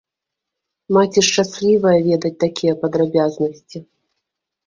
Маці 0.95 1.21
шчаслівая 1.27 1.93
ведаць 2.09 2.33
такія 2.45 2.73
падрабязнасці. 2.85 3.77